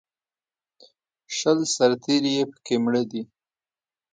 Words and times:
شل 1.37 1.59
سرتېري 1.75 2.31
یې 2.37 2.43
په 2.51 2.57
کې 2.65 2.75
مړه 2.83 3.03
دي 3.11 3.21